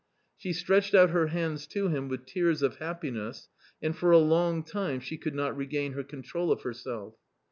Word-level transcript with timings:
She 0.35 0.51
stretched 0.51 0.95
out 0.95 1.11
her 1.11 1.27
hands 1.27 1.67
to 1.67 1.89
him 1.89 2.07
with 2.09 2.25
tears 2.25 2.63
of 2.63 2.77
happiness, 2.77 3.49
and 3.83 3.95
for 3.95 4.09
a 4.09 4.17
long 4.17 4.63
time 4.63 4.99
she 4.99 5.15
could 5.15 5.35
not 5.35 5.55
regain 5.55 5.93
her 5.93 6.01
control 6.03 6.51
of 6.51 6.63
her 6.63 6.73
self. 6.73 7.13